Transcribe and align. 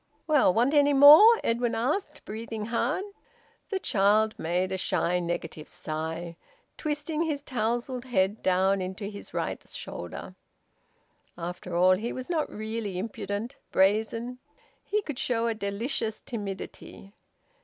"Well, 0.25 0.51
want 0.51 0.73
any 0.73 0.93
more?" 0.93 1.39
Edwin 1.43 1.75
asked, 1.75 2.25
breathing 2.25 2.65
hard. 2.65 3.03
The 3.69 3.77
child 3.77 4.33
made 4.39 4.71
a 4.71 4.75
shy, 4.77 5.19
negative 5.19 5.67
sigh, 5.67 6.37
twisting 6.75 7.21
his 7.21 7.43
tousled 7.43 8.05
head 8.05 8.41
down 8.41 8.81
into 8.81 9.05
his 9.11 9.31
right 9.31 9.61
shoulder. 9.69 10.33
After 11.37 11.75
all 11.75 11.97
he 11.97 12.13
was 12.13 12.31
not 12.31 12.49
really 12.49 12.97
impudent, 12.97 13.57
brazen. 13.71 14.39
He 14.83 15.03
could 15.03 15.19
show 15.19 15.45
a 15.45 15.53
delicious 15.53 16.19
timidity. 16.19 17.13